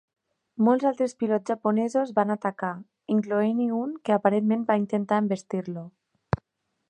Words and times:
Molts 0.67 0.85
altres 0.91 1.11
pilots 1.23 1.51
japonesos 1.51 2.13
van 2.21 2.35
atacar, 2.37 2.71
incloent-hi 3.17 3.69
un 3.81 3.93
que 4.09 4.15
aparentment 4.17 4.63
va 4.71 4.79
intentar 4.85 5.23
envestir-lo. 5.25 5.85